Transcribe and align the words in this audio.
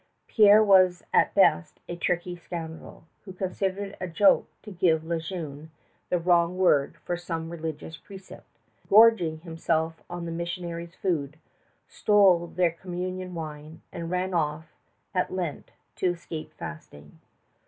Pierre 0.27 0.63
was 0.63 1.03
at 1.13 1.35
best 1.35 1.79
a 1.87 1.95
tricky 1.95 2.35
scoundrel, 2.35 3.03
who 3.23 3.33
considered 3.33 3.89
it 3.91 3.97
a 4.01 4.07
joke 4.07 4.49
to 4.63 4.71
give 4.71 5.03
Le 5.03 5.19
Jeune 5.19 5.69
the 6.09 6.17
wrong 6.17 6.57
word 6.57 6.97
for 7.05 7.15
some 7.15 7.51
religious 7.51 7.97
precept, 7.97 8.47
gorged 8.89 9.43
himself 9.43 10.01
on 10.09 10.25
the 10.25 10.31
missionaries' 10.31 10.95
food, 10.95 11.37
stole 11.87 12.47
their 12.47 12.71
communion 12.71 13.35
wine, 13.35 13.83
and 13.91 14.09
ran 14.09 14.33
off 14.33 14.73
at 15.13 15.31
Lent 15.31 15.69
to 15.97 16.07
escape 16.07 16.51
fasting. 16.57 17.19